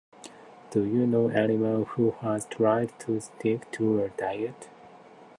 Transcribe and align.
Do 0.71 0.83
you 0.83 1.05
know 1.05 1.27
anyone 1.27 1.83
who 1.85 2.09
has 2.21 2.47
tried 2.47 2.97
to 3.01 3.19
stick 3.19 3.69
to 3.73 4.01
a 4.03 4.09
diet? 4.09 4.67